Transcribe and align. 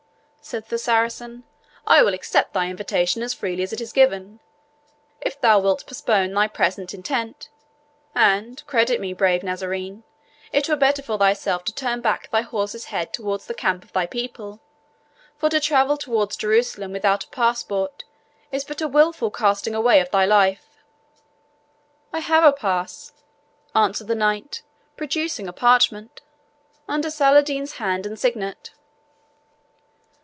said 0.43 0.67
the 0.69 0.77
Saracen, 0.79 1.43
"I 1.85 2.01
will 2.01 2.15
accept 2.15 2.51
thy 2.53 2.67
invitation 2.67 3.21
as 3.21 3.31
freely 3.31 3.61
as 3.61 3.71
it 3.71 3.79
is 3.79 3.93
given, 3.93 4.39
if 5.21 5.39
thou 5.39 5.59
wilt 5.59 5.85
postpone 5.85 6.33
thy 6.33 6.47
present 6.47 6.95
intent; 6.95 7.49
and, 8.15 8.65
credit 8.65 8.99
me, 8.99 9.13
brave 9.13 9.43
Nazarene, 9.43 10.03
it 10.51 10.67
were 10.67 10.75
better 10.75 11.03
for 11.03 11.19
thyself 11.19 11.63
to 11.65 11.73
turn 11.73 12.01
back 12.01 12.31
thy 12.31 12.41
horse's 12.41 12.85
head 12.85 13.13
towards 13.13 13.45
the 13.45 13.53
camp 13.53 13.83
of 13.83 13.93
thy 13.93 14.07
people, 14.07 14.59
for 15.37 15.47
to 15.47 15.59
travel 15.59 15.95
towards 15.95 16.35
Jerusalem 16.35 16.91
without 16.91 17.25
a 17.25 17.29
passport 17.29 18.03
is 18.51 18.63
but 18.63 18.81
a 18.81 18.87
wilful 18.87 19.29
casting 19.29 19.75
away 19.75 19.99
of 20.01 20.09
thy 20.09 20.25
life." 20.25 20.65
"I 22.11 22.19
have 22.19 22.43
a 22.43 22.51
pass," 22.51 23.13
answered 23.75 24.07
the 24.07 24.15
Knight, 24.15 24.63
producing 24.97 25.47
a 25.47 25.53
parchment, 25.53 26.21
"Under 26.87 27.11
Saladin's 27.11 27.73
hand 27.73 28.07
and 28.07 28.19
signet." 28.19 28.71